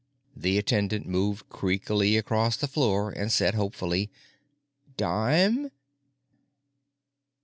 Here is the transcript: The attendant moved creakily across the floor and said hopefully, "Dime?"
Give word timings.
The 0.35 0.57
attendant 0.57 1.05
moved 1.07 1.47
creakily 1.49 2.17
across 2.17 2.57
the 2.57 2.67
floor 2.67 3.11
and 3.11 3.31
said 3.31 3.53
hopefully, 3.53 4.09
"Dime?" 4.97 5.69